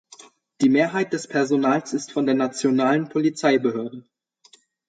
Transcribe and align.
Die 0.61 0.69
Mehrheit 0.69 1.13
des 1.13 1.27
Personals 1.27 1.93
ist 1.93 2.11
von 2.11 2.25
der 2.25 2.33
Nationalen 2.33 3.07
Polizeibehörde. 3.07 4.03